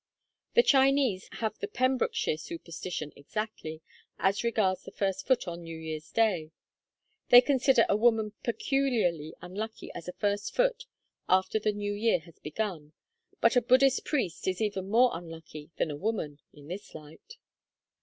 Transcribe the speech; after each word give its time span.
The 0.55 0.63
Chinese 0.63 1.29
have 1.33 1.59
the 1.59 1.67
Pembrokeshire 1.67 2.37
superstition 2.37 3.13
exactly, 3.15 3.83
as 4.17 4.43
regards 4.43 4.81
the 4.81 4.89
first 4.91 5.27
foot 5.27 5.47
on 5.47 5.61
New 5.61 5.77
Year's 5.77 6.09
Day. 6.09 6.49
They 7.29 7.39
consider 7.39 7.85
a 7.87 7.95
woman 7.95 8.33
peculiarly 8.41 9.35
unlucky 9.43 9.91
as 9.93 10.07
a 10.07 10.13
first 10.13 10.55
foot 10.55 10.87
after 11.29 11.59
the 11.59 11.71
New 11.71 11.93
Year 11.93 12.17
has 12.21 12.39
begun, 12.39 12.93
but 13.41 13.55
a 13.55 13.61
Buddhist 13.61 14.03
priest 14.03 14.47
is 14.47 14.59
even 14.59 14.89
more 14.89 15.11
unlucky 15.13 15.69
than 15.77 15.91
a 15.91 15.95
woman, 15.95 16.39
in 16.51 16.67
this 16.67 16.95
light. 16.95 17.35